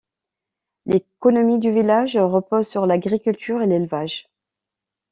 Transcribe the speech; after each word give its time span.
L'économie 0.87 1.59
du 1.59 1.71
village 1.71 2.17
repose 2.17 2.67
sur 2.67 2.87
l'agriculture 2.87 3.61
et 3.61 3.67
l'élevage. 3.67 4.27